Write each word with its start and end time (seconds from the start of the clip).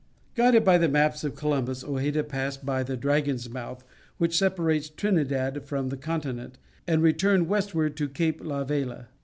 Guided 0.33 0.65
by 0.65 0.79
the 0.79 0.89
maps 0.89 1.23
of 1.23 1.35
Columbus, 1.35 1.83
Hojeda 1.83 2.23
passed 2.23 2.65
by 2.65 2.81
the 2.81 2.97
Dragon's 2.97 3.47
Mouth, 3.51 3.83
which 4.17 4.35
separates 4.35 4.89
Trinidad 4.89 5.63
from 5.63 5.89
the 5.89 5.95
continent, 5.95 6.57
and 6.87 7.03
returned 7.03 7.47
westward 7.47 7.95
to 7.97 8.09
Cape 8.09 8.41
La 8.43 8.63
Vela. 8.63 9.09